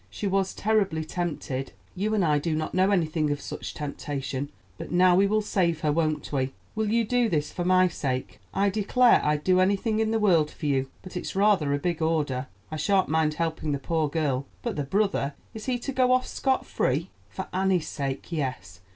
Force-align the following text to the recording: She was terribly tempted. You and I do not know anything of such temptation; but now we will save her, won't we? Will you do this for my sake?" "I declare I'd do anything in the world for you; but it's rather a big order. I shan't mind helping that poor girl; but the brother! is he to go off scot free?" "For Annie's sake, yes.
She 0.09 0.25
was 0.25 0.55
terribly 0.55 1.05
tempted. 1.05 1.73
You 1.95 2.15
and 2.15 2.25
I 2.25 2.39
do 2.39 2.55
not 2.55 2.73
know 2.73 2.89
anything 2.89 3.29
of 3.29 3.39
such 3.39 3.75
temptation; 3.75 4.49
but 4.79 4.91
now 4.91 5.15
we 5.15 5.27
will 5.27 5.43
save 5.43 5.81
her, 5.81 5.91
won't 5.91 6.33
we? 6.33 6.53
Will 6.73 6.89
you 6.91 7.05
do 7.05 7.29
this 7.29 7.51
for 7.53 7.63
my 7.63 7.87
sake?" 7.87 8.39
"I 8.51 8.71
declare 8.71 9.23
I'd 9.23 9.43
do 9.43 9.59
anything 9.59 9.99
in 9.99 10.09
the 10.09 10.17
world 10.17 10.49
for 10.49 10.65
you; 10.65 10.89
but 11.03 11.15
it's 11.15 11.35
rather 11.35 11.71
a 11.71 11.77
big 11.77 12.01
order. 12.01 12.47
I 12.71 12.77
shan't 12.77 13.09
mind 13.09 13.35
helping 13.35 13.73
that 13.73 13.83
poor 13.83 14.09
girl; 14.09 14.47
but 14.63 14.75
the 14.75 14.83
brother! 14.85 15.35
is 15.53 15.65
he 15.67 15.77
to 15.77 15.91
go 15.91 16.11
off 16.11 16.25
scot 16.25 16.65
free?" 16.65 17.11
"For 17.29 17.47
Annie's 17.53 17.87
sake, 17.87 18.31
yes. 18.31 18.79